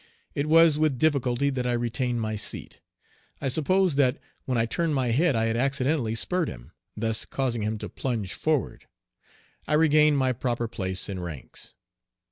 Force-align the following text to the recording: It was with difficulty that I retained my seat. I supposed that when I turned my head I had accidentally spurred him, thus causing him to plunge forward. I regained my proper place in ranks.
It 0.33 0.47
was 0.47 0.79
with 0.79 0.97
difficulty 0.97 1.51
that 1.51 1.67
I 1.67 1.73
retained 1.73 2.21
my 2.21 2.35
seat. 2.35 2.79
I 3.39 3.49
supposed 3.49 3.97
that 3.97 4.17
when 4.45 4.57
I 4.57 4.65
turned 4.65 4.95
my 4.95 5.09
head 5.09 5.35
I 5.35 5.45
had 5.45 5.55
accidentally 5.55 6.15
spurred 6.15 6.49
him, 6.49 6.71
thus 6.97 7.23
causing 7.23 7.61
him 7.61 7.77
to 7.77 7.87
plunge 7.87 8.33
forward. 8.33 8.87
I 9.67 9.73
regained 9.75 10.17
my 10.17 10.33
proper 10.33 10.67
place 10.67 11.07
in 11.07 11.19
ranks. 11.19 11.75